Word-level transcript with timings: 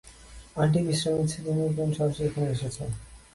Aunty 0.55 0.79
বিশ্রাম 0.87 1.13
নিচ্ছে 1.17 1.37
তুমি 1.45 1.63
কোন 1.77 1.89
সাহসে 1.97 2.21
এখানে 2.27 2.47
এসেছো? 2.55 2.83